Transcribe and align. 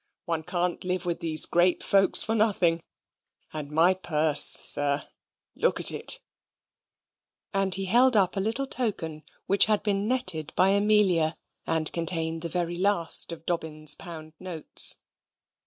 "One 0.25 0.41
can't 0.41 0.83
live 0.83 1.05
with 1.05 1.19
these 1.19 1.45
great 1.45 1.83
folks 1.83 2.23
for 2.23 2.33
nothing; 2.33 2.81
and 3.53 3.69
my 3.69 3.93
purse, 3.93 4.43
sir, 4.43 5.07
look 5.53 5.79
at 5.79 5.91
it"; 5.91 6.19
and 7.53 7.75
he 7.75 7.85
held 7.85 8.17
up 8.17 8.35
a 8.35 8.39
little 8.39 8.65
token 8.65 9.21
which 9.45 9.65
had 9.65 9.83
been 9.83 10.07
netted 10.07 10.53
by 10.55 10.69
Amelia, 10.69 11.35
and 11.67 11.93
contained 11.93 12.41
the 12.41 12.49
very 12.49 12.79
last 12.79 13.31
of 13.31 13.45
Dobbin's 13.45 13.93
pound 13.93 14.33
notes. 14.39 14.95